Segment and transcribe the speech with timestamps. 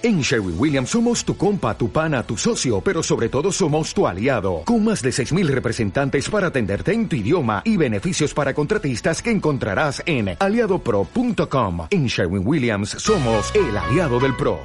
[0.00, 4.06] En Sherwin Williams somos tu compa, tu pana, tu socio, pero sobre todo somos tu
[4.06, 9.20] aliado, con más de 6.000 representantes para atenderte en tu idioma y beneficios para contratistas
[9.20, 11.88] que encontrarás en aliadopro.com.
[11.90, 14.60] En Sherwin Williams somos el aliado del PRO.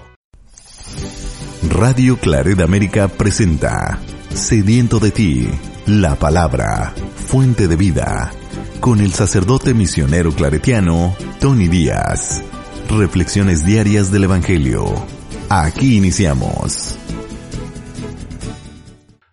[1.68, 3.98] Radio Claret América presenta
[4.30, 5.50] Sediento de ti,
[5.88, 8.32] la palabra, fuente de vida,
[8.80, 12.44] con el sacerdote misionero claretiano, Tony Díaz.
[12.88, 15.13] Reflexiones diarias del Evangelio
[15.56, 16.98] Aquí iniciamos.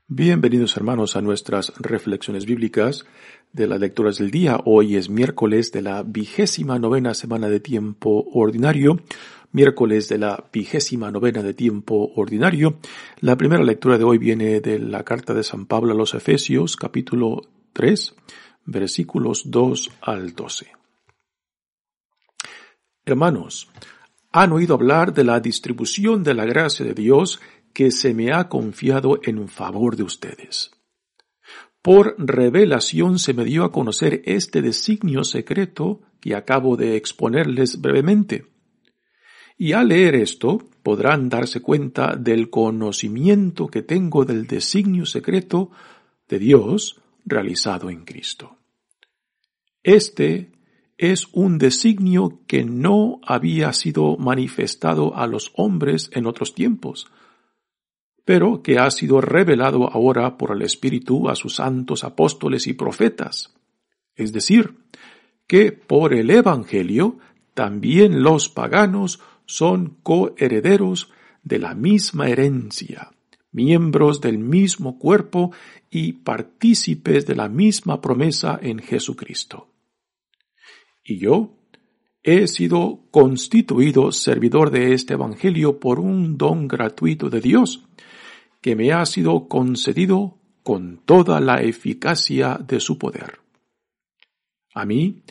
[0.06, 3.06] Bienvenidos hermanos a nuestras reflexiones bíblicas
[3.54, 4.60] de las lecturas del día.
[4.66, 9.00] Hoy es miércoles de la vigésima novena semana de tiempo ordinario.
[9.52, 12.80] Miércoles de la vigésima novena de tiempo ordinario.
[13.20, 16.76] La primera lectura de hoy viene de la carta de San Pablo a los Efesios,
[16.76, 17.40] capítulo
[17.72, 18.14] 3,
[18.66, 20.70] versículos 2 al 12.
[23.06, 23.70] Hermanos,
[24.32, 27.40] han oído hablar de la distribución de la gracia de Dios
[27.72, 30.70] que se me ha confiado en favor de ustedes.
[31.82, 38.46] Por revelación se me dio a conocer este designio secreto que acabo de exponerles brevemente.
[39.56, 45.70] Y al leer esto podrán darse cuenta del conocimiento que tengo del designio secreto
[46.28, 48.56] de Dios realizado en Cristo.
[49.82, 50.52] Este
[51.00, 57.10] es un designio que no había sido manifestado a los hombres en otros tiempos,
[58.26, 63.54] pero que ha sido revelado ahora por el Espíritu a sus santos apóstoles y profetas.
[64.14, 64.74] Es decir,
[65.46, 67.16] que por el Evangelio
[67.54, 71.10] también los paganos son coherederos
[71.42, 73.10] de la misma herencia,
[73.52, 75.50] miembros del mismo cuerpo
[75.90, 79.70] y partícipes de la misma promesa en Jesucristo
[81.04, 81.56] y yo
[82.22, 87.84] he sido constituido servidor de este Evangelio por un don gratuito de Dios,
[88.60, 93.40] que me ha sido concedido con toda la eficacia de su poder.
[94.74, 95.22] A mí,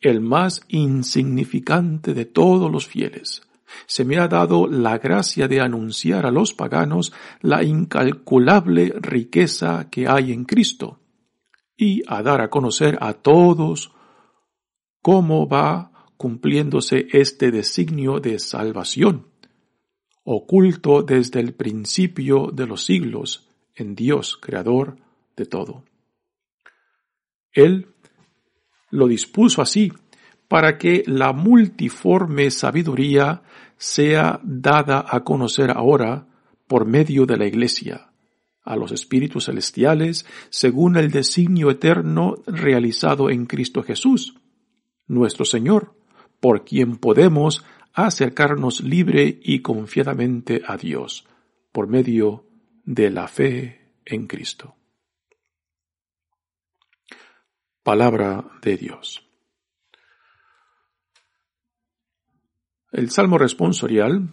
[0.00, 3.42] el más insignificante de todos los fieles,
[3.86, 7.12] se me ha dado la gracia de anunciar a los paganos
[7.42, 11.00] la incalculable riqueza que hay en Cristo,
[11.76, 13.92] y a dar a conocer a todos
[15.02, 19.26] cómo va cumpliéndose este designio de salvación,
[20.24, 24.96] oculto desde el principio de los siglos en Dios, creador
[25.36, 25.84] de todo.
[27.52, 27.86] Él
[28.90, 29.92] lo dispuso así
[30.48, 33.42] para que la multiforme sabiduría
[33.76, 36.26] sea dada a conocer ahora
[36.66, 38.10] por medio de la Iglesia,
[38.64, 44.34] a los espíritus celestiales, según el designio eterno realizado en Cristo Jesús,
[45.08, 45.94] nuestro Señor,
[46.40, 51.26] por quien podemos acercarnos libre y confiadamente a Dios,
[51.72, 52.46] por medio
[52.84, 54.76] de la fe en Cristo.
[57.82, 59.24] Palabra de Dios.
[62.92, 64.30] El Salmo responsorial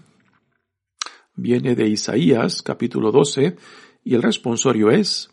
[1.35, 3.57] viene de Isaías capítulo 12
[4.03, 5.29] y el responsorio es,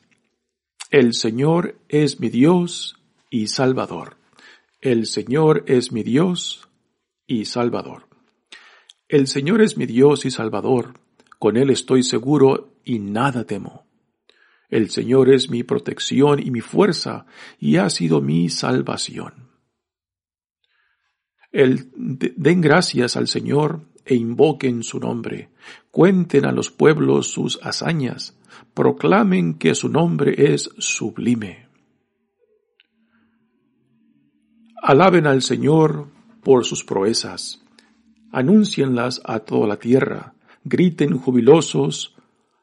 [0.90, 2.96] El Señor es mi Dios
[3.30, 4.21] y Salvador.
[4.82, 6.68] El Señor es mi Dios
[7.24, 8.08] y Salvador.
[9.06, 10.94] El Señor es mi Dios y Salvador,
[11.38, 13.86] con Él estoy seguro y nada temo.
[14.68, 17.26] El Señor es mi protección y mi fuerza,
[17.60, 19.50] y ha sido mi salvación.
[21.52, 25.50] El, den gracias al Señor e invoquen su nombre,
[25.92, 28.36] cuenten a los pueblos sus hazañas,
[28.74, 31.61] proclamen que su nombre es sublime.
[34.84, 36.08] Alaben al Señor
[36.42, 37.64] por sus proezas,
[38.32, 40.34] anúncienlas a toda la tierra,
[40.64, 42.16] griten jubilosos,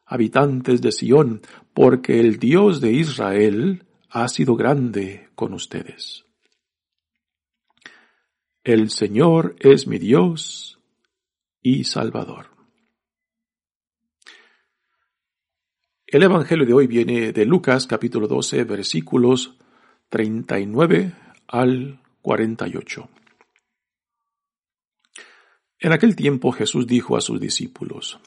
[0.06, 1.41] habitantes de Sión,
[1.74, 6.25] porque el Dios de Israel ha sido grande con ustedes.
[8.66, 10.78] El Señor es mi Dios
[11.62, 12.47] y Salvador.
[16.06, 19.57] El Evangelio de hoy viene de Lucas capítulo 12 versículos
[20.10, 21.13] 39
[21.48, 23.09] al 48.
[25.79, 28.19] En aquel tiempo Jesús dijo a sus discípulos,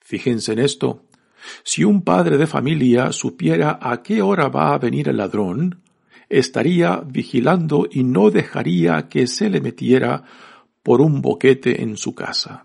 [0.00, 1.04] Fíjense en esto,
[1.62, 5.82] si un padre de familia supiera a qué hora va a venir el ladrón,
[6.30, 10.24] estaría vigilando y no dejaría que se le metiera
[10.82, 12.64] por un boquete en su casa.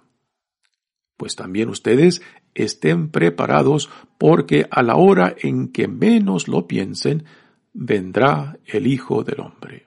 [1.18, 2.22] Pues también ustedes
[2.54, 7.26] estén preparados porque a la hora en que menos lo piensen,
[7.74, 9.87] vendrá el Hijo del Hombre.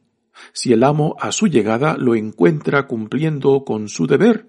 [0.53, 4.47] si el amo a su llegada lo encuentra cumpliendo con su deber.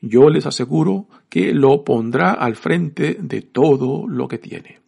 [0.00, 4.80] Yo les aseguro que lo pondrá al frente de todo lo que tiene.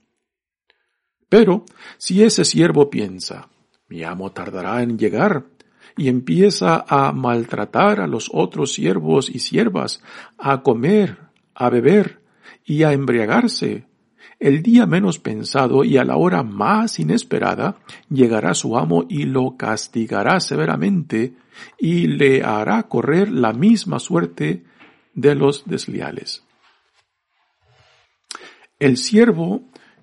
[1.29, 1.65] Pero
[1.99, 3.49] si ese siervo piensa,
[3.89, 5.47] mi amo tardará en llegar,
[5.97, 10.01] y empieza a maltratar a los otros siervos y siervas,
[10.39, 11.19] a comer,
[11.55, 12.23] a beber
[12.65, 13.89] y a embriagarse,
[14.39, 19.57] el día menos pensado y a la hora más inesperada llegará su amo y lo
[19.57, 21.35] castigará severamente
[21.79, 24.65] y le hará correr la misma suerte
[25.15, 26.45] de los desleales.
[28.79, 29.63] El siervo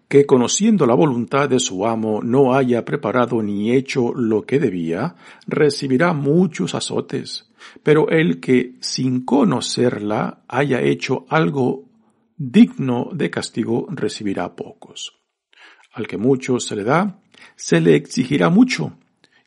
[0.10, 5.16] que conociendo la voluntad de su amo no haya preparado ni hecho lo que debía,
[5.48, 7.50] recibirá muchos azotes,
[7.82, 11.86] pero el que sin conocerla haya hecho algo
[12.38, 15.18] digno de castigo recibirá pocos.
[15.94, 17.22] Al que mucho se le da,
[17.56, 18.98] se le exigirá mucho,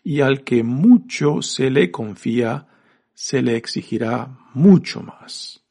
[0.03, 2.67] y al que mucho se le confía,
[3.13, 5.63] se le exigirá mucho más.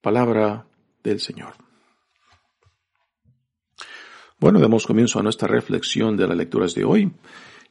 [0.00, 0.66] Palabra
[1.02, 1.54] del Señor.
[4.38, 7.12] Bueno, damos comienzo a nuestra reflexión de las lecturas de hoy.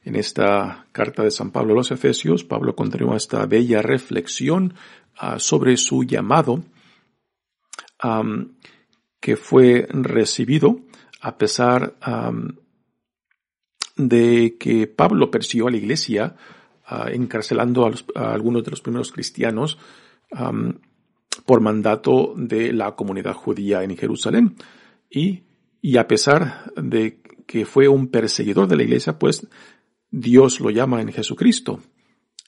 [0.04, 4.74] En esta carta de San Pablo a los Efesios, Pablo continúa esta bella reflexión
[5.16, 6.62] ah, sobre su llamado
[9.20, 10.80] que fue recibido
[11.20, 11.96] a pesar
[13.96, 16.34] de que Pablo persiguió a la iglesia
[16.86, 19.78] ah, encarcelando a, algunos de los primeros cristianos
[21.46, 24.56] por mandato de la comunidad judía en Jerusalén
[25.10, 25.42] y
[25.82, 29.46] y a pesar de que fue un perseguidor de la iglesia, pues
[30.10, 31.80] Dios lo llama en Jesucristo.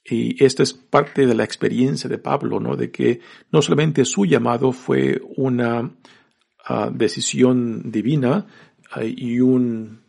[0.05, 2.77] Y esta es parte de la experiencia de Pablo, ¿no?
[2.77, 3.21] De que
[3.51, 5.91] no solamente su llamado fue una
[6.65, 8.47] ah, decisión divina
[8.91, 10.03] ah, y un,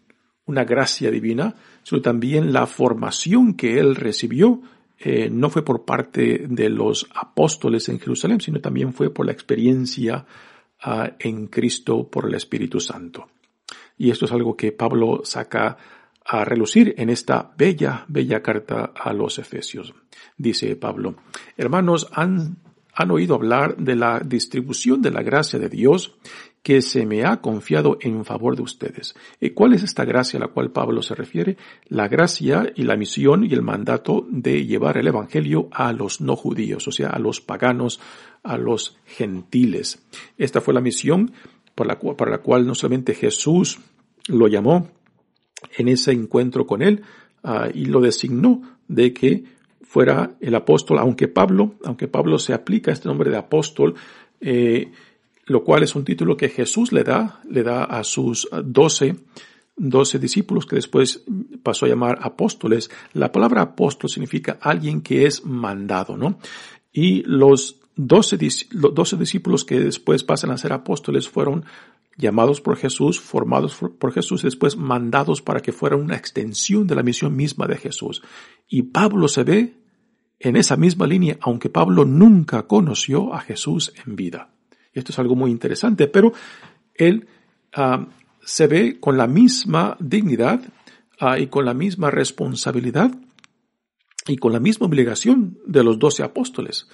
[0.45, 4.61] una gracia divina, sino también la formación que él recibió
[4.97, 9.31] eh, no fue por parte de los apóstoles en Jerusalén, sino también fue por la
[9.31, 10.25] experiencia
[11.19, 13.27] en Cristo por el Espíritu Santo.
[13.97, 15.77] Y esto es algo que Pablo saca
[16.25, 19.93] a relucir en esta bella, bella carta a los Efesios.
[20.37, 21.15] Dice Pablo,
[21.55, 22.57] hermanos, han,
[22.93, 26.17] han oído hablar de la distribución de la gracia de Dios
[26.63, 29.13] que se me ha confiado en favor de ustedes.
[29.39, 31.57] ¿Y cuál es esta gracia a la cual Pablo se refiere?
[31.89, 36.35] La gracia y la misión y el mandato de llevar el Evangelio a los no
[36.35, 38.01] judíos, o sea, a los paganos,
[38.41, 40.03] a los gentiles.
[40.39, 41.33] Esta fue la misión
[41.75, 43.79] por la para la cual no solamente Jesús
[44.27, 44.89] lo llamó
[45.77, 47.03] en ese encuentro con él
[47.43, 49.43] uh, y lo designó de que
[49.81, 53.95] fuera el apóstol, aunque Pablo, aunque Pablo se aplica este nombre de apóstol,
[54.41, 54.91] eh,
[55.45, 59.15] lo cual es un título que Jesús le da, le da a sus doce,
[59.77, 61.23] doce discípulos que después
[61.63, 62.89] pasó a llamar apóstoles.
[63.13, 66.39] La palabra apóstol significa alguien que es mandado, ¿no?
[66.91, 68.37] Y los doce,
[68.71, 71.65] doce discípulos que después pasan a ser apóstoles fueron
[72.17, 77.03] llamados por Jesús, formados por Jesús después mandados para que fueran una extensión de la
[77.03, 78.21] misión misma de Jesús.
[78.67, 79.73] Y Pablo se ve
[80.39, 84.49] en esa misma línea, aunque Pablo nunca conoció a Jesús en vida.
[84.93, 86.33] Esto es algo muy interesante, pero
[86.93, 87.27] él
[87.73, 88.07] ah,
[88.43, 90.61] se ve con la misma dignidad
[91.19, 93.11] ah, y con la misma responsabilidad
[94.27, 96.87] y con la misma obligación de los doce apóstoles,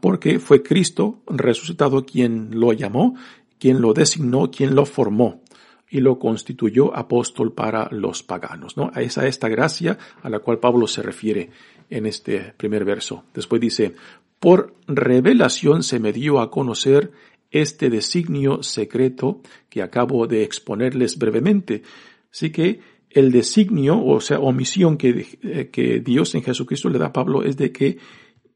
[0.00, 3.14] porque fue Cristo resucitado quien lo llamó,
[3.58, 5.42] quien lo designó, quien lo formó
[5.88, 8.76] y lo constituyó apóstol para los paganos.
[8.76, 8.90] ¿no?
[8.94, 11.50] A esa esta gracia a la cual Pablo se refiere
[11.88, 13.24] en este primer verso.
[13.34, 13.94] Después dice,
[14.38, 17.10] por revelación se me dio a conocer
[17.50, 21.82] este designio secreto que acabo de exponerles brevemente.
[22.30, 27.06] Así que el designio, o sea, omisión que, eh, que Dios en Jesucristo le da
[27.06, 27.98] a Pablo es de que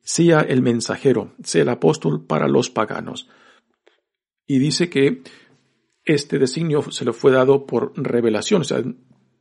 [0.05, 3.29] sea el mensajero, sea el apóstol para los paganos.
[4.47, 5.23] Y dice que
[6.05, 8.83] este designio se le fue dado por revelación, o sea,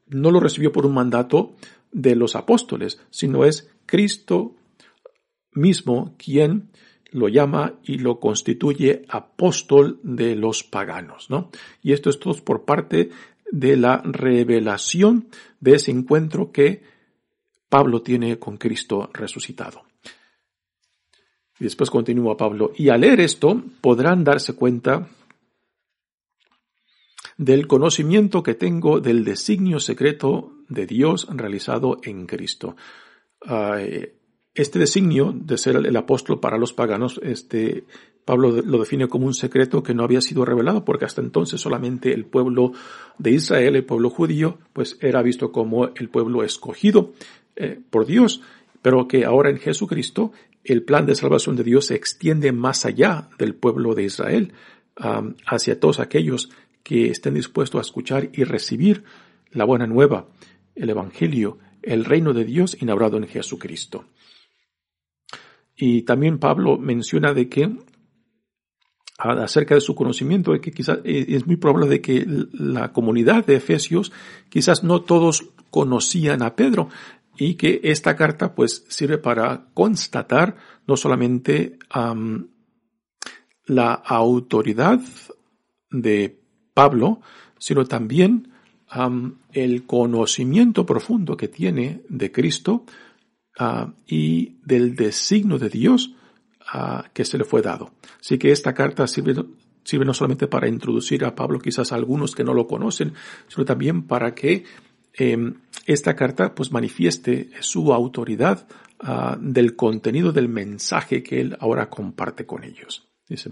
[0.07, 1.55] no lo recibió por un mandato
[1.91, 4.55] de los apóstoles, sino es Cristo
[5.51, 6.71] mismo quien
[7.11, 11.51] lo llama y lo constituye apóstol de los paganos, ¿no?
[11.81, 13.09] Y esto es todo por parte
[13.51, 15.27] de la revelación
[15.59, 16.81] de ese encuentro que
[17.69, 19.83] Pablo tiene con Cristo resucitado.
[21.59, 25.07] Y después continúa Pablo, y al leer esto podrán darse cuenta
[27.37, 32.75] del conocimiento que tengo del designio secreto de Dios realizado en Cristo.
[34.55, 37.85] este designio de ser el apóstol para los paganos, este,
[38.25, 42.13] Pablo lo define como un secreto que no había sido revelado porque hasta entonces solamente
[42.13, 42.71] el pueblo
[43.17, 47.11] de Israel, el pueblo judío, pues era visto como el pueblo escogido
[47.55, 48.41] eh, por Dios,
[48.81, 50.31] pero que ahora en Jesucristo
[50.63, 54.53] el plan de salvación de Dios se extiende más allá del pueblo de Israel,
[55.45, 56.49] hacia todos aquellos
[56.83, 59.03] que estén dispuestos a escuchar y recibir
[59.51, 60.27] la buena nueva,
[60.75, 64.05] el Evangelio, el reino de Dios inaugurado en Jesucristo.
[65.75, 67.69] Y también Pablo menciona de que
[69.17, 73.45] acerca de su conocimiento, de que quizás eh, es muy probable de que la comunidad
[73.45, 74.11] de Efesios
[74.49, 76.89] quizás no todos conocían a Pedro
[77.37, 80.55] y que esta carta pues sirve para constatar
[80.87, 81.77] no solamente
[83.65, 84.99] la autoridad
[85.89, 86.39] de
[86.73, 87.21] Pablo,
[87.57, 88.53] sino también
[89.53, 92.83] el conocimiento profundo que tiene de Cristo
[93.57, 96.13] ah, y del designio de Dios
[96.71, 97.93] ah, que se le fue dado.
[98.19, 99.45] Así que esta carta sirve,
[99.83, 103.13] sirve no solamente para introducir a Pablo quizás a algunos que no lo conocen,
[103.47, 104.63] sino también para que
[105.13, 108.67] em, esta carta pues manifieste su autoridad
[108.99, 113.07] ah, del contenido del mensaje que él ahora comparte con ellos.
[113.27, 113.51] Dice,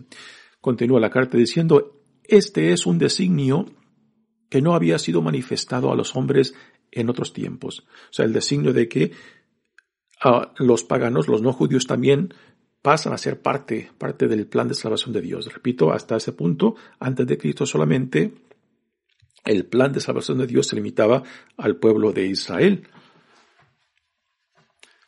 [0.60, 3.66] continúa la carta diciendo, este es un designio
[4.50, 6.54] que no había sido manifestado a los hombres
[6.92, 7.86] en otros tiempos.
[8.10, 9.12] O sea, el designio de que
[10.24, 12.34] ah, los paganos, los no judíos también
[12.82, 15.54] pasan a ser parte, parte del plan de salvación de Dios.
[15.54, 18.34] Repito, hasta ese punto, antes de Cristo solamente
[19.52, 21.24] el plan de salvación de Dios se limitaba
[21.58, 22.88] al pueblo de Israel,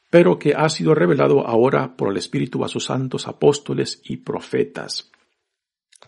[0.10, 5.12] pero que ha sido revelado ahora por el Espíritu a sus santos apóstoles y profetas.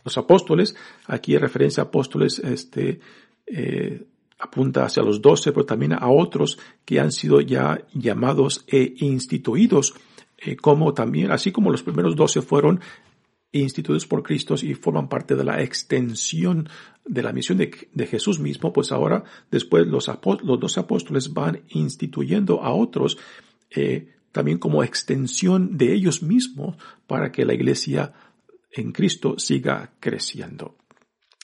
[0.04, 0.76] Los apóstoles,
[1.08, 3.00] aquí en referencia a apóstoles, este,
[3.48, 4.06] eh,
[4.38, 9.96] apunta hacia los doce, pero también a otros que han sido ya llamados e instituidos,
[10.38, 12.82] eh, como también, así como los primeros doce fueron
[13.52, 16.68] instituidos por Cristo y forman parte de la extensión
[17.06, 20.10] de la misión de, Jesús mismo, pues ahora después los,
[20.44, 23.18] los doce apóstoles van instituyendo a otros
[23.70, 26.76] eh, también como extensión de ellos mismos
[27.08, 28.14] para que la iglesia
[28.72, 30.76] en Cristo siga creciendo.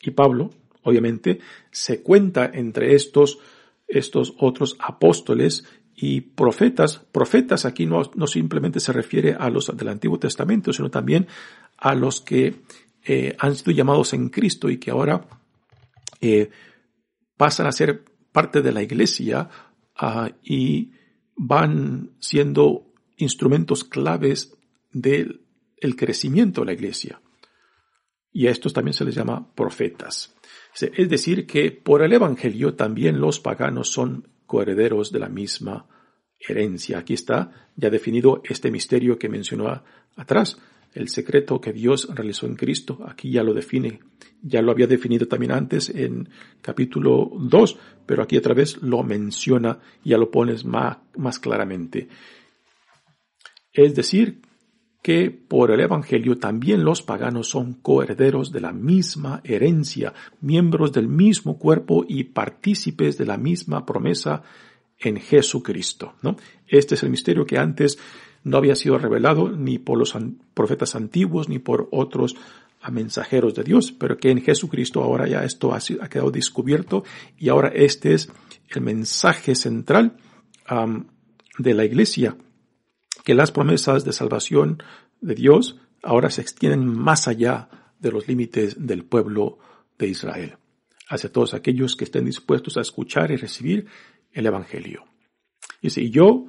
[0.02, 0.50] Y Pablo,
[0.84, 1.40] obviamente,
[1.72, 3.40] se cuenta entre estos,
[3.88, 5.66] estos otros apóstoles
[5.96, 6.98] y profetas.
[7.12, 11.28] Profetas aquí no, no simplemente se refiere a los del Antiguo Testamento, sino también
[11.78, 12.56] a los que
[13.06, 15.26] eh, han sido llamados en Cristo y que ahora
[16.22, 16.50] eh,
[17.36, 19.50] pasan a ser parte de la iglesia
[19.96, 20.94] ah, y
[21.36, 24.56] van siendo instrumentos claves
[24.92, 25.42] del
[25.78, 27.22] el crecimiento de la iglesia.
[28.32, 30.34] Y a estos también se les llama profetas.
[30.80, 35.88] Es decir, que por el Evangelio también los paganos son coherederos de la misma
[36.40, 37.00] herencia.
[37.00, 39.84] Aquí está ya definido este misterio que mencionó
[40.16, 40.58] atrás,
[40.94, 43.00] el secreto que Dios realizó en Cristo.
[43.08, 44.00] Aquí ya lo define,
[44.42, 46.30] ya lo había definido también antes en
[46.62, 52.08] capítulo 2, pero aquí otra vez lo menciona ya lo pones más, más claramente.
[53.74, 54.42] Es decir,
[55.02, 61.08] que por el Evangelio también los paganos son coherederos de la misma herencia, miembros del
[61.08, 64.44] mismo cuerpo y partícipes de la misma promesa
[65.00, 66.14] en Jesucristo.
[66.22, 66.36] ¿no?
[66.68, 67.98] Este es el misterio que antes
[68.44, 70.16] no había sido revelado ni por los
[70.54, 72.36] profetas antiguos ni por otros
[72.90, 77.04] mensajeros de Dios, pero que en Jesucristo ahora ya esto ha, quedado descubierto
[77.38, 78.32] y ahora este es
[78.70, 80.18] el mensaje central
[81.58, 82.36] de la iglesia
[83.24, 84.82] que las promesas de salvación
[85.20, 87.70] de Dios ahora se extienden más allá
[88.00, 89.60] de los límites del pueblo
[90.00, 90.58] de Israel,
[91.08, 93.86] hacia todos aquellos que estén dispuestos a escuchar y recibir
[94.32, 95.04] el Evangelio.
[95.82, 96.48] Y si yo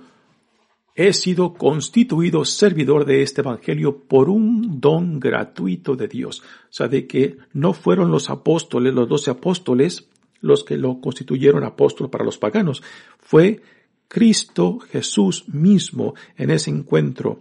[0.94, 6.42] he sido constituido servidor de este Evangelio por un don gratuito de Dios.
[6.42, 10.08] O sea, de que no fueron los apóstoles, los doce apóstoles,
[10.40, 12.82] los que lo constituyeron apóstol para los paganos.
[13.18, 13.61] Fue
[14.08, 17.40] Cristo Jesús mismo en ese encuentro,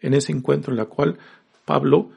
[0.00, 1.18] en ese encuentro en la cual
[1.64, 2.10] Pablo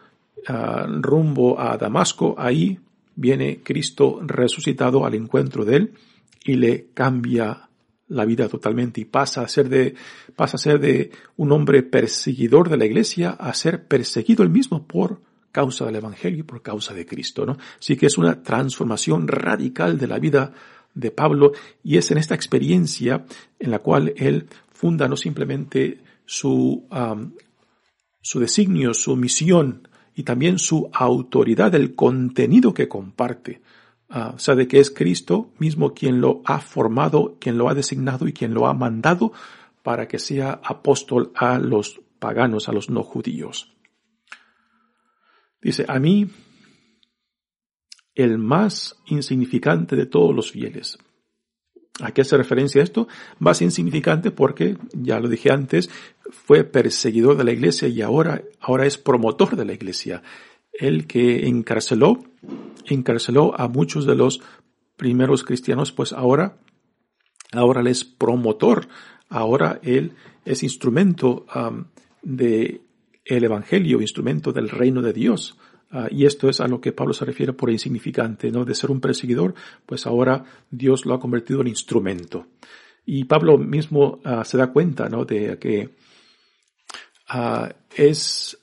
[0.48, 2.79] ah, rumbo a Damasco, ahí
[3.15, 5.93] viene Cristo resucitado al encuentro de él
[6.45, 7.68] y le cambia
[8.10, 9.96] la vida totalmente y pasa a ser de,
[10.36, 14.86] pasa a ser de un hombre perseguidor de la iglesia a ser perseguido él mismo
[14.86, 17.58] por causa del evangelio y por causa de Cristo, ¿no?
[17.80, 20.54] Así que es una transformación radical de la vida
[20.94, 23.25] de Pablo y es en esta experiencia
[23.58, 26.86] en la cual él funda no simplemente su
[28.22, 33.62] su designio, su misión y también su autoridad, el contenido que comparte.
[34.10, 38.34] Uh, sabe que es Cristo mismo quien lo ha formado, quien lo ha designado y
[38.34, 39.34] quien lo ha mandado
[39.84, 43.72] para que sea apóstol a los paganos, a los no judíos.
[45.62, 46.28] Dice, a mí,
[48.16, 50.98] el más insignificante de todos los fieles.
[52.01, 53.08] ¿A qué hace referencia esto?
[53.39, 55.89] Más insignificante porque, ya lo dije antes,
[56.30, 60.24] fue perseguidor de la iglesia y ahora, ahora es promotor de la iglesia.
[60.72, 62.24] El que encarceló,
[62.86, 64.41] encarceló a muchos de los
[64.98, 66.58] primeros cristianos, pues ahora,
[67.53, 68.88] ahora él es promotor,
[69.29, 70.13] ahora él
[70.46, 71.86] es instrumento um,
[72.22, 72.81] de
[73.25, 75.58] el evangelio, instrumento del reino de Dios.
[75.91, 78.63] Ah, y esto es a lo que Pablo se refiere por insignificante, ¿no?
[78.63, 79.55] De ser un perseguidor,
[79.86, 82.48] pues ahora Dios lo ha convertido en instrumento.
[83.05, 85.25] Y Pablo mismo ah, se da cuenta, ¿no?
[85.25, 85.89] De que
[87.34, 88.59] uh, es,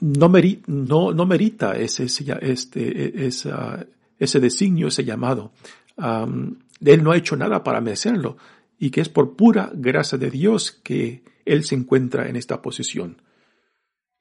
[0.00, 0.32] no,
[0.66, 5.52] no, no, merita ese, este, ese designio, ese llamado.
[5.96, 8.36] él no ha hecho nada para merecerlo
[8.78, 13.20] y que es por pura gracia de Dios que él se encuentra en esta posición.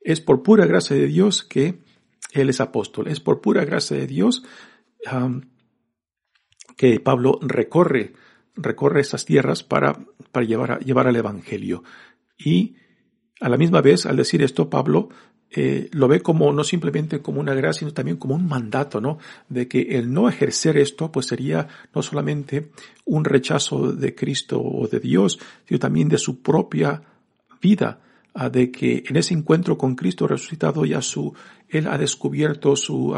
[0.01, 1.79] Es por pura gracia de Dios que
[2.33, 3.07] él es apóstol.
[3.07, 4.43] Es por pura gracia de Dios
[6.75, 8.13] que Pablo recorre,
[8.55, 9.98] recorre esas tierras para,
[10.31, 11.83] para llevar, llevar al Evangelio.
[12.38, 12.75] Y
[13.39, 15.09] a la misma vez, al decir esto, Pablo
[15.51, 19.17] eh, lo ve como no simplemente como una gracia, sino también como un mandato, ¿no?
[19.47, 22.69] De que el no ejercer esto, pues sería no solamente
[23.05, 27.01] un rechazo de Cristo o de Dios, sino también de su propia
[27.61, 27.99] vida
[28.47, 31.33] de que en ese encuentro con Cristo resucitado ya su,
[31.67, 33.13] él ha descubierto su,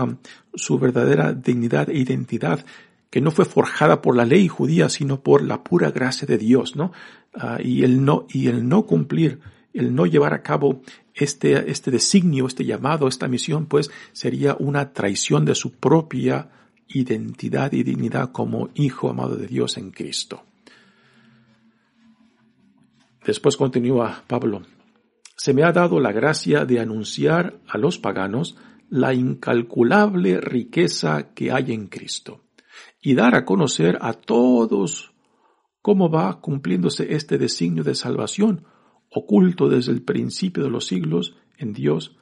[0.55, 2.65] su verdadera dignidad e identidad,
[3.09, 6.75] que no fue forjada por la ley judía, sino por la pura gracia de Dios,
[6.75, 6.91] ¿no?
[7.33, 9.41] Ah, y el no, y el no cumplir,
[9.73, 10.81] el no llevar a cabo
[11.13, 16.49] este, este designio, este llamado, esta misión, pues sería una traición de su propia
[16.87, 20.43] identidad y dignidad como hijo amado de Dios en Cristo.
[23.25, 24.63] Después continúa Pablo,
[25.37, 28.57] se me ha dado la gracia de anunciar a los paganos
[28.89, 32.41] la incalculable riqueza que hay en Cristo
[33.01, 35.13] y dar a conocer a todos
[35.81, 38.65] cómo va cumpliéndose este designio de salvación
[39.11, 42.17] oculto desde el principio de los siglos en Dios,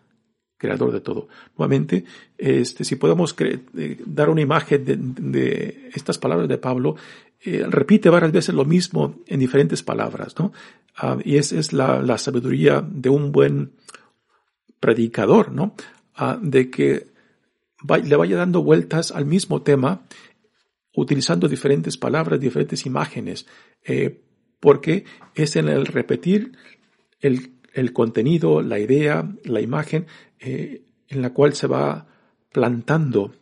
[0.58, 1.30] creador de todo.
[1.58, 2.04] Nuevamente,
[2.38, 6.96] este, si podemos eh, dar una imagen de, estas palabras de Pablo,
[7.42, 10.52] eh, repite varias veces lo mismo en diferentes palabras, ¿no?
[10.98, 13.72] Ah, y esa es la, sabiduría de un buen
[14.80, 15.76] predicador, ¿no?
[16.16, 17.08] Ah, de que
[18.04, 20.02] le vaya dando vueltas al mismo tema,
[20.94, 23.48] utilizando diferentes palabras, diferentes imágenes,
[23.86, 24.22] eh,
[24.60, 26.52] porque es en el repetir
[27.22, 30.08] el, contenido, la idea, la imagen,
[30.40, 32.08] eh, en la cual se va
[32.52, 33.34] plantando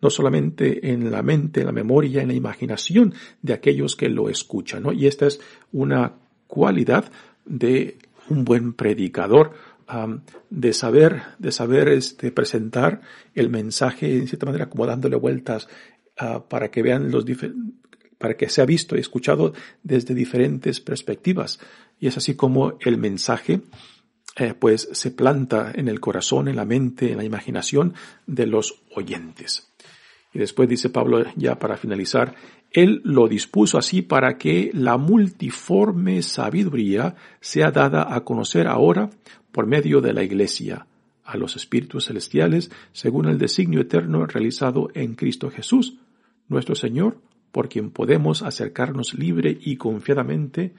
[0.00, 4.28] no solamente en la mente, en la memoria, en la imaginación de aquellos que lo
[4.28, 4.92] escuchan, ¿no?
[4.92, 5.40] Y esta es
[5.72, 6.14] una
[6.46, 7.10] cualidad
[7.44, 9.52] de un buen predicador,
[10.50, 13.00] de saber, de saber este, presentar
[13.34, 15.68] el mensaje en cierta manera como dándole vueltas
[16.16, 17.24] ah, para que vean los
[18.20, 21.58] para que sea visto y escuchado desde diferentes perspectivas.
[21.98, 23.62] Y es así como el mensaje
[24.36, 27.94] eh, pues se planta en el corazón, en la mente, en la imaginación
[28.26, 29.72] de los oyentes.
[30.34, 32.34] Y después dice Pablo, ya para finalizar,
[32.70, 39.08] Él lo dispuso así para que la multiforme sabiduría sea dada a conocer ahora
[39.50, 40.86] por medio de la Iglesia
[41.24, 45.94] a los espíritus celestiales según el designio eterno realizado en Cristo Jesús,
[46.48, 47.16] nuestro Señor,
[47.52, 50.74] por quien podemos acercarnos libre y confiadamente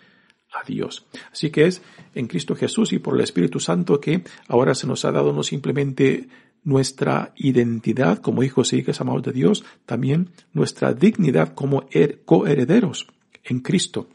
[0.53, 1.05] a Dios.
[1.31, 1.81] Así que es
[2.13, 5.43] en Cristo Jesús y por el Espíritu Santo que ahora se nos ha dado no
[5.43, 6.27] simplemente
[6.63, 11.85] nuestra identidad como hijos e hijas amados de Dios, también nuestra dignidad como
[12.25, 13.07] coherederos
[13.43, 14.07] en Cristo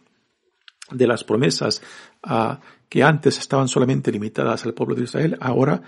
[0.90, 1.82] de las promesas
[2.22, 5.82] ah, que antes estaban solamente limitadas al pueblo de Israel, ahora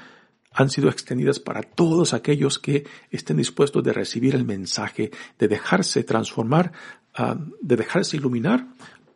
[0.59, 6.03] han sido extendidas para todos aquellos que estén dispuestos de recibir el mensaje, de dejarse
[6.03, 6.73] transformar,
[7.15, 8.67] ah, de dejarse iluminar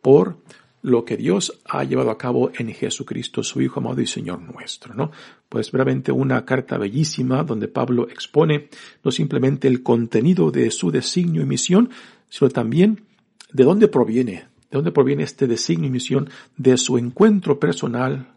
[0.01, 0.37] por
[0.83, 4.93] lo que Dios ha llevado a cabo en Jesucristo, su Hijo amado y Señor nuestro,
[4.93, 5.11] ¿no?
[5.49, 8.69] Pues realmente una carta bellísima donde Pablo expone
[9.03, 11.89] no simplemente el contenido de su designio y misión,
[12.29, 13.03] sino también
[13.51, 18.33] de dónde proviene, de dónde proviene este designio y misión de su encuentro personal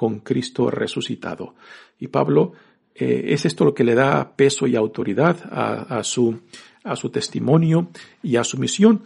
[0.00, 1.56] con Cristo resucitado.
[1.98, 2.54] Y Pablo,
[2.94, 6.40] eh, es esto lo que le da peso y autoridad a, su,
[6.84, 7.90] a su testimonio
[8.22, 9.02] y a su misión,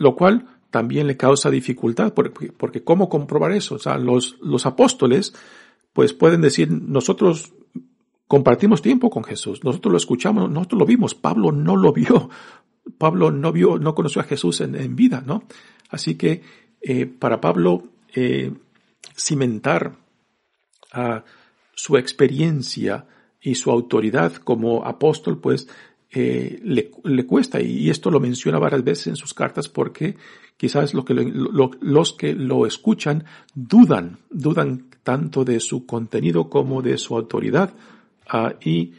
[0.00, 3.76] lo cual también le causa dificultad, porque, porque ¿cómo comprobar eso?
[3.76, 5.32] O sea, los, los apóstoles,
[5.92, 7.52] pues pueden decir, nosotros
[8.26, 12.30] compartimos tiempo con Jesús, nosotros lo escuchamos, nosotros lo vimos, Pablo no lo vio,
[12.98, 15.44] Pablo no vio, no conoció a Jesús en, vida, ¿no?
[15.88, 16.42] Así que
[16.80, 18.50] eh, para Pablo eh,
[19.20, 19.96] cimentar
[21.74, 23.06] su experiencia
[23.40, 25.68] y su autoridad como apóstol, pues
[26.12, 30.16] eh, le, cuesta, y esto lo menciona varias veces en sus cartas porque
[30.56, 31.04] quizás los
[32.14, 37.72] que lo escuchan dudan, dudan tanto de su contenido como de su autoridad.
[38.28, 38.92] Ah, y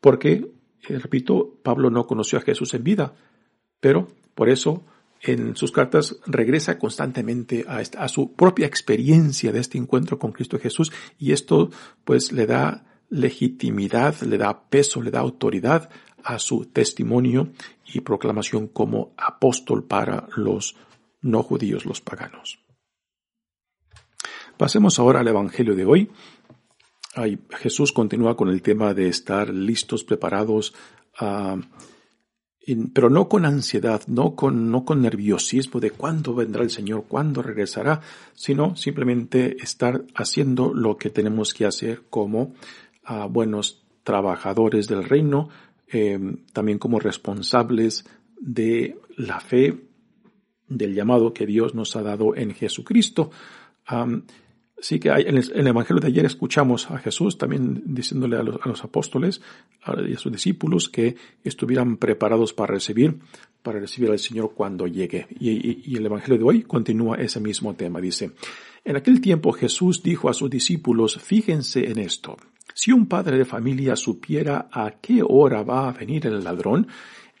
[0.00, 0.50] porque,
[0.88, 3.14] eh, repito, Pablo no conoció a Jesús en vida,
[3.80, 4.84] pero por eso
[5.22, 10.58] en sus cartas regresa constantemente a, a, su propia experiencia de este encuentro con Cristo
[10.58, 11.70] Jesús y esto
[12.04, 15.90] pues le da legitimidad, le da peso, le da autoridad
[16.22, 17.52] a su testimonio
[17.92, 20.76] y proclamación como apóstol para los
[21.20, 22.60] no judíos, los paganos.
[24.56, 26.10] Pasemos ahora al Evangelio de hoy.
[27.58, 30.74] Jesús continúa con el tema de estar listos, preparados,
[31.18, 31.56] ah,
[32.92, 37.42] pero no con ansiedad, no con, no con nerviosismo de cuándo vendrá el Señor, cuándo
[37.42, 38.00] regresará,
[38.34, 42.54] sino simplemente estar haciendo lo que tenemos que hacer como
[43.04, 45.48] ah, buenos trabajadores del reino,
[45.88, 48.04] em, también como responsables
[48.40, 49.84] de la fe,
[50.68, 53.30] del llamado que Dios nos ha dado en Jesucristo.
[54.80, 59.40] Sí que en, el, Evangelio de ayer escuchamos a Jesús también diciéndole a los, apóstoles
[60.06, 63.18] y a sus discípulos que estuvieran preparados para recibir,
[63.62, 65.26] para recibir al Señor cuando llegue.
[65.40, 68.00] Y, el Evangelio de hoy continúa ese mismo tema.
[68.00, 68.32] Dice,
[68.84, 72.36] en aquel tiempo Jesús dijo a sus discípulos, fíjense en esto.
[72.72, 76.86] Si un padre de familia supiera a qué hora va a venir el ladrón,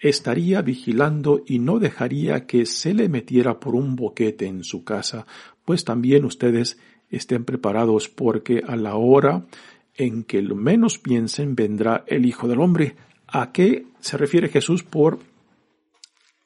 [0.00, 5.26] estaría vigilando y no dejaría que se le metiera por un boquete en su casa,
[5.64, 6.78] pues también ustedes
[7.10, 9.44] estén preparados porque a la hora
[9.94, 12.96] en que lo menos piensen vendrá el Hijo del Hombre.
[13.26, 15.18] ¿A qué se refiere Jesús por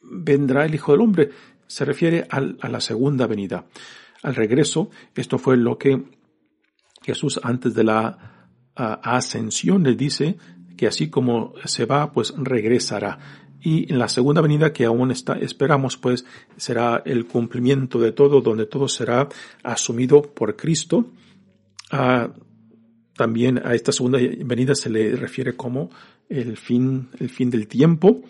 [0.03, 1.31] vendrá el Hijo del Hombre?
[1.66, 3.64] Se refiere a la segunda venida,
[4.22, 4.90] al regreso.
[5.14, 6.03] Esto fue lo que
[7.03, 10.37] Jesús antes de la ascensión le dice
[10.77, 13.18] que así como se va, pues regresará
[13.62, 16.25] y en la segunda venida que aún está, esperamos, pues
[16.57, 19.29] será el cumplimiento de todo, donde todo será
[19.62, 21.07] asumido por Cristo.
[21.90, 22.33] Ah,
[23.14, 25.90] también a esta segunda venida se le refiere como
[26.29, 28.22] el fin, el fin del tiempo,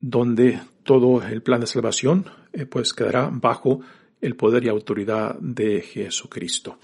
[0.00, 3.80] donde todo el plan de salvación eh, pues quedará bajo
[4.20, 6.78] el poder y autoridad de Jesucristo.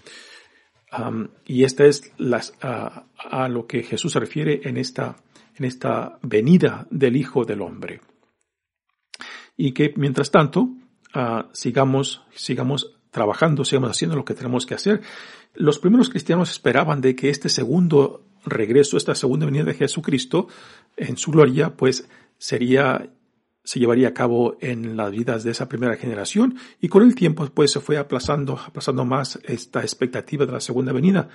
[1.46, 5.16] y esta es las, a lo que Jesús se refiere en esta
[5.60, 8.00] en esta venida del Hijo del Hombre.
[9.56, 10.70] Y que mientras tanto
[11.12, 15.02] ah, sigamos, sigamos trabajando, sigamos haciendo lo que tenemos que hacer.
[15.54, 20.48] Los primeros cristianos esperaban de que este segundo regreso, esta segunda venida de Jesucristo
[20.96, 23.10] en su gloria, pues sería
[23.62, 27.46] se llevaría a cabo en las vidas de esa primera generación y con el tiempo
[27.52, 31.28] pues se fue aplazando, aplazando más esta expectativa de la segunda venida.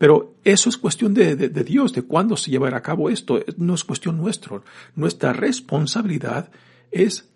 [0.00, 3.44] Pero eso es cuestión de, Dios, de cuándo se llevará a cabo esto.
[3.58, 4.62] No es cuestión nuestra.
[4.94, 6.50] Nuestra responsabilidad
[6.90, 7.28] es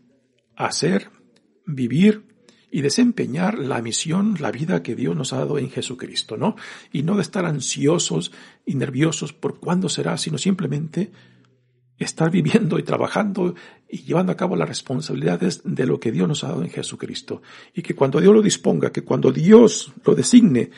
[0.57, 1.11] hacer,
[1.67, 2.25] vivir
[2.71, 6.57] y desempeñar la misión, la vida que Dios nos ha dado en Jesucristo, ¿no?
[6.91, 8.33] Y no de estar ansiosos
[8.65, 11.13] y nerviosos por cuándo será, sino simplemente
[11.99, 13.55] estar viviendo y trabajando
[13.91, 17.43] y llevando a cabo las responsabilidades de lo que Dios nos ha dado en Jesucristo.
[17.75, 20.71] Y que cuando Dios lo disponga, que cuando Dios lo designe,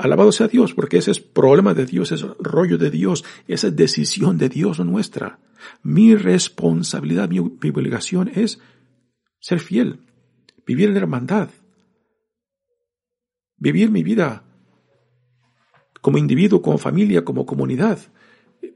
[0.00, 3.76] Alabado sea Dios, porque ese es problema de Dios, es rollo de Dios, esa es
[3.76, 5.38] decisión de Dios nuestra.
[5.82, 8.60] Mi responsabilidad, mi, obligación es
[9.40, 10.00] ser fiel,
[10.66, 11.50] vivir en hermandad,
[13.58, 14.42] vivir mi vida
[16.00, 17.98] como individuo, como familia, como comunidad,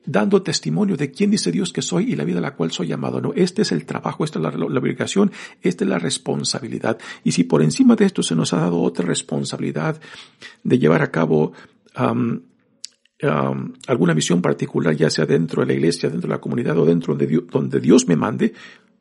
[0.07, 2.89] dando testimonio de quién dice Dios que soy y la vida a la cual soy
[2.89, 3.21] llamado.
[3.21, 6.99] No, este es el trabajo, esta es la, obligación, esta es la responsabilidad.
[7.23, 10.01] Y si por encima de esto se nos ha dado otra responsabilidad
[10.63, 11.53] de llevar a cabo
[13.87, 17.15] alguna misión particular, ya sea dentro de la iglesia, dentro de la comunidad o dentro
[17.15, 18.53] de donde Dios me mande,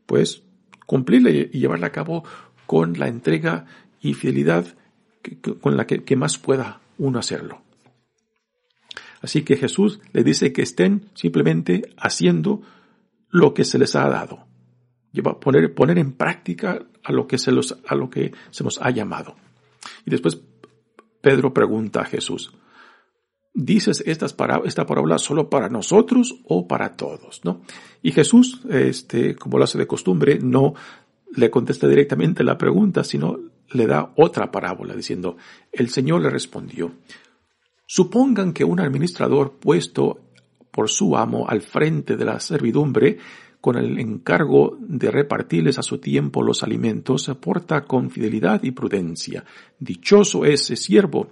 [0.06, 0.44] pues
[0.86, 2.24] cumplirla y llevarla a cabo
[2.66, 3.66] con la entrega
[4.02, 4.68] y fidelidad
[5.62, 7.63] con la que más pueda uno hacerlo.
[9.24, 12.62] Así que Jesús le dice que estén simplemente haciendo
[13.30, 14.46] lo que se les ha dado.
[15.40, 18.90] Poner, poner en práctica a lo que se los, a lo que se nos ha
[18.90, 19.36] llamado.
[20.06, 20.42] Y después
[21.22, 22.52] Pedro pregunta a Jesús,
[23.54, 27.46] ¿dices estas esta parábola solo para nosotros o para todos?
[27.46, 27.62] ¿no?
[28.02, 30.74] Y Jesús, este, como lo hace de costumbre, no
[31.34, 33.40] le contesta directamente la pregunta, sino
[33.72, 35.38] le da otra parábola diciendo,
[35.72, 36.92] el Señor le respondió,
[37.86, 40.20] supongan que un administrador puesto
[40.72, 43.18] por su amo al frente de la servidumbre,
[43.62, 48.72] con el encargo de repartirles a su tiempo los alimentos, se porta con fidelidad y
[48.72, 49.46] prudencia.
[49.80, 51.30] Dichoso ese siervo,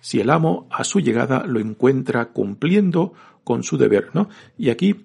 [0.00, 3.12] si el amo a su llegada lo encuentra cumpliendo
[3.44, 4.28] con su deber, ¿no?
[4.58, 5.04] Y aquí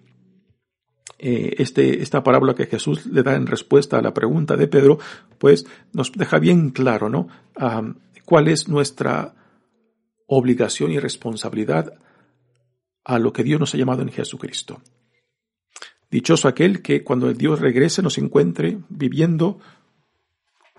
[1.19, 4.99] eh, este, esta parábola que Jesús le da en respuesta a la pregunta de Pedro,
[5.37, 7.27] pues nos deja bien claro, ¿no?
[8.25, 9.33] cuál es nuestra
[10.27, 11.93] obligación y responsabilidad
[13.03, 14.81] a lo que Dios nos ha llamado en Jesucristo.
[16.11, 19.59] Dichoso aquel que cuando Dios regrese nos encuentre viviendo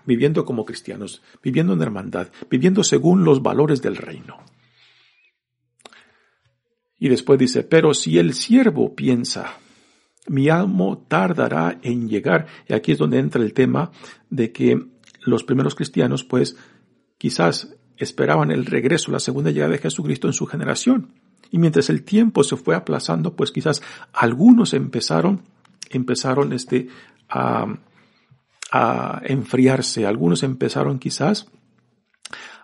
[0.05, 4.37] viviendo como cristianos, viviendo en hermandad, viviendo según los valores del reino.
[6.97, 9.57] Y después dice, pero si el siervo piensa,
[10.27, 12.47] mi amo tardará en llegar.
[12.67, 13.91] Y aquí es donde entra el tema
[14.29, 14.79] de que
[15.21, 16.57] los primeros cristianos, pues,
[17.17, 21.13] quizás esperaban el regreso, la segunda llegada de Jesucristo en su generación.
[21.51, 23.81] Y mientras el tiempo se fue aplazando, pues quizás
[24.13, 25.43] algunos empezaron,
[25.89, 26.87] empezaron este,
[27.29, 27.67] a,
[28.71, 30.05] a enfriarse.
[30.05, 31.47] Algunos empezaron quizás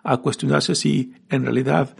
[0.02, 1.96] a cuestionarse si en realidad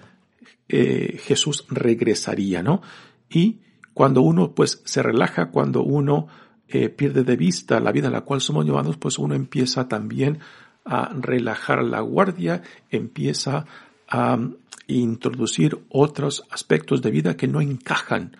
[0.68, 2.82] eh, Jesús regresaría, ¿no?
[3.28, 3.60] Y
[3.94, 6.28] cuando uno pues se relaja, cuando uno
[6.68, 10.38] eh, pierde de vista la vida a la cual somos llamados, pues uno empieza también
[10.86, 13.66] a relajar la guardia, empieza
[14.08, 14.38] a
[14.86, 18.36] introducir otros aspectos de vida que no encajan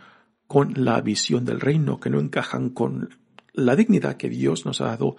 [0.46, 3.10] con la visión del reino, que no encajan con
[3.52, 5.16] la dignidad que Dios nos ha dado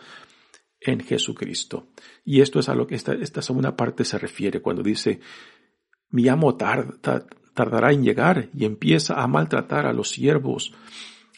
[0.79, 1.87] en Jesucristo.
[2.23, 5.19] Y esto es a lo que esta, esta segunda parte se refiere cuando dice,
[6.09, 10.73] mi amo tarda, tardará en llegar y empieza a maltratar a los siervos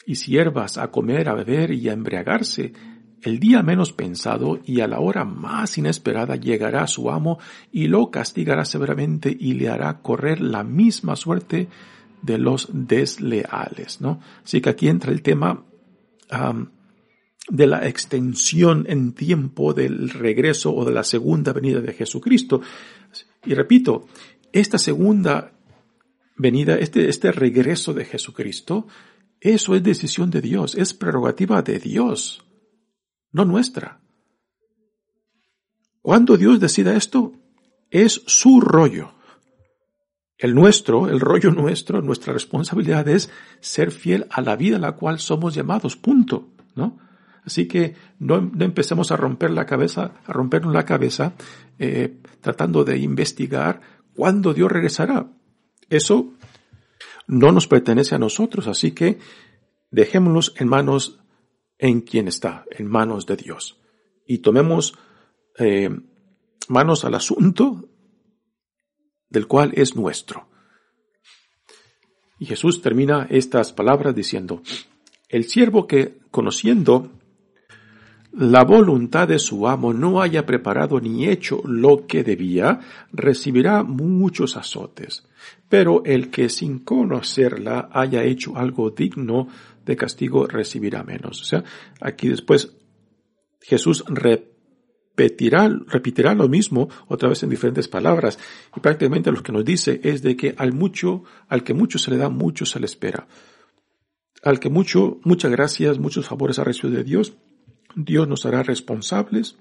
[0.06, 2.72] y siervas, a comer, a beber y a embriagarse.
[3.22, 7.38] El día menos pensado y a la hora más inesperada llegará su amo
[7.70, 11.68] y lo castigará severamente y le hará correr la misma suerte
[12.22, 14.20] de los desleales, ¿no?
[14.44, 15.64] Así que aquí entra el tema
[17.48, 22.62] de la extensión en tiempo del regreso o de la segunda venida de Jesucristo.
[23.44, 24.06] Y repito,
[24.52, 25.52] esta segunda
[26.36, 28.86] venida, este, este regreso de Jesucristo,
[29.40, 32.44] eso es decisión de Dios, es prerrogativa de Dios,
[33.32, 34.00] no nuestra.
[36.02, 37.32] Cuando Dios decida esto,
[37.90, 39.12] es su rollo.
[40.38, 44.92] El nuestro, el rollo nuestro, nuestra responsabilidad es ser fiel a la vida a la
[44.92, 46.98] cual somos llamados, punto, ¿no?
[47.44, 51.34] Así que no, empecemos a romper la cabeza, a rompernos la cabeza,
[51.78, 53.80] eh, tratando de investigar
[54.14, 55.26] cuándo Dios regresará.
[55.88, 56.32] Eso
[57.26, 59.18] no nos pertenece a nosotros, así que
[59.90, 61.19] dejémonos en manos
[61.80, 63.78] en quien está, en manos de Dios.
[64.26, 64.94] Y tomemos
[65.58, 65.90] eh,
[66.68, 67.88] manos al asunto
[69.30, 70.46] del cual es nuestro.
[72.38, 74.62] Y Jesús termina estas palabras diciendo,
[75.28, 77.10] el siervo que, conociendo
[78.32, 82.80] la voluntad de su amo no haya preparado ni hecho lo que debía,
[83.12, 85.26] recibirá muchos azotes.
[85.68, 89.48] Pero el que sin conocerla haya hecho algo digno
[89.84, 91.40] de castigo recibirá menos.
[91.40, 91.64] O sea,
[92.00, 92.76] aquí después
[93.60, 98.38] Jesús repetirá, repetirá lo mismo otra vez en diferentes palabras.
[98.76, 102.10] Y prácticamente lo que nos dice es de que al mucho, al que mucho se
[102.10, 103.26] le da, mucho se le espera.
[104.42, 107.34] Al que mucho, muchas gracias, muchos favores ha recibido de Dios,
[107.94, 109.56] Dios nos hará responsables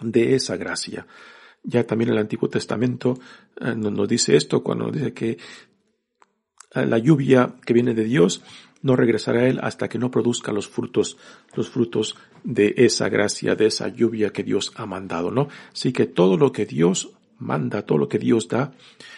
[0.00, 1.06] de esa gracia.
[1.62, 3.18] Ya también el Antiguo Testamento
[3.60, 5.38] eh, nos dice esto cuando nos dice que
[6.74, 8.42] eh, la lluvia que viene de Dios
[8.82, 11.16] no regresará a él hasta que no produzca los frutos,
[11.54, 15.48] los frutos de esa gracia, de esa lluvia que Dios ha mandado, ¿no?
[15.72, 18.72] Así que todo lo que Dios manda, todo lo que Dios da,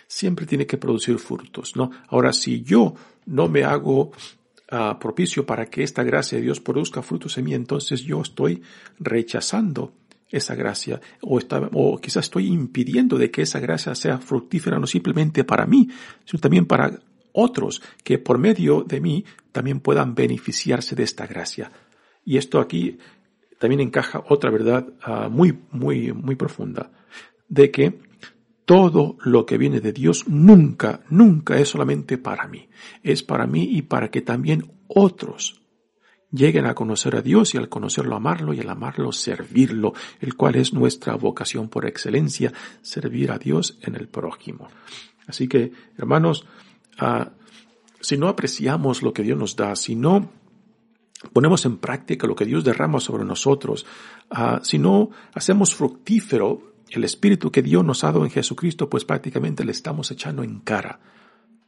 [0.06, 1.90] siempre tiene que producir frutos, ¿no?
[2.08, 2.94] Ahora, si yo
[3.26, 4.12] no me hago
[4.98, 8.62] propicio para que esta gracia de Dios produzca frutos en mí, entonces yo estoy
[8.98, 9.92] rechazando
[10.30, 14.86] esa gracia o, está, o quizás estoy impidiendo de que esa gracia sea fructífera no
[14.86, 15.88] simplemente para mí,
[16.24, 16.98] sino también para
[17.34, 21.70] otros que por medio de mí también puedan beneficiarse de esta gracia.
[22.24, 22.96] Y esto aquí
[23.58, 26.90] también encaja otra verdad ah, muy, muy, muy profunda,
[27.48, 27.98] de que
[28.64, 32.68] todo lo que viene de Dios nunca, nunca es solamente para mí.
[33.02, 35.60] Es para mí y para que también otros
[36.30, 40.56] lleguen a conocer a Dios y al conocerlo amarlo y al amarlo servirlo, el cual
[40.56, 44.68] es nuestra vocación por excelencia, servir a Dios en el prójimo.
[45.26, 46.46] Así que, hermanos,
[46.98, 47.30] ah,
[48.00, 50.30] si no apreciamos lo que Dios nos da, si no
[51.32, 53.86] ponemos en práctica lo que Dios derrama sobre nosotros,
[54.30, 59.04] uh, si no hacemos fructífero el Espíritu que Dios nos ha dado en Jesucristo, pues
[59.04, 61.00] prácticamente le estamos echando en cara.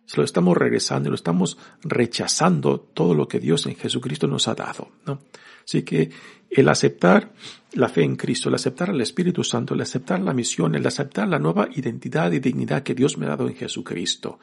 [0.04, 4.54] Se lo estamos regresando, lo estamos rechazando todo lo que Dios en Jesucristo nos ha
[4.54, 4.90] dado.
[5.04, 5.20] ¿no?
[5.66, 6.10] Así que
[6.48, 7.32] el aceptar
[7.72, 11.26] la fe en Cristo, el aceptar al Espíritu Santo, el aceptar la misión, el aceptar
[11.26, 14.38] la nueva identidad y dignidad que Dios me ha dado en Jesucristo,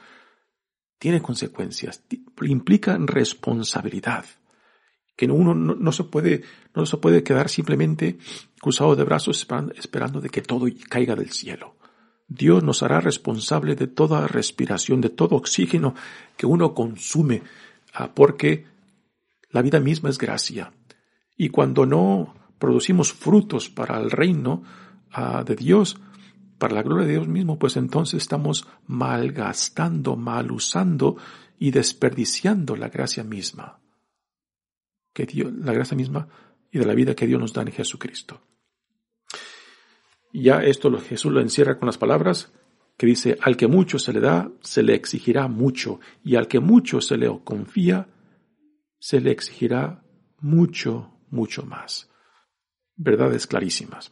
[0.97, 2.03] tiene consecuencias,
[2.41, 4.25] implica responsabilidad
[5.15, 8.17] que uno no, se puede, no se puede quedar simplemente
[8.59, 11.75] cruzado de brazos esperando, de que todo caiga del cielo.
[12.27, 15.93] Dios nos hará responsable de toda respiración, de todo oxígeno
[16.35, 17.43] que uno consume,
[17.93, 18.65] ah, porque
[19.51, 20.73] la vida misma es gracia.
[21.37, 24.63] Y cuando no producimos frutos para el reino
[25.11, 25.97] ah, de Dios,
[26.57, 31.17] para la gloria de Dios mismo, pues entonces estamos malgastando, mal usando
[31.59, 33.79] y desperdiciando la gracia misma
[35.13, 36.27] que Dios, la gracia misma
[36.71, 38.41] y de la vida que Dios nos da en Jesucristo.
[40.33, 42.51] Ya esto Jesús lo encierra con las palabras
[42.97, 46.59] que dice, al que mucho se le da, se le exigirá mucho, y al que
[46.59, 48.07] mucho se le confía,
[48.99, 50.03] se le exigirá
[50.39, 52.09] mucho, mucho más.
[52.95, 54.11] Verdades clarísimas.